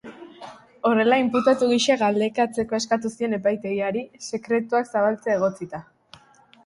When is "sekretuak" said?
4.31-4.93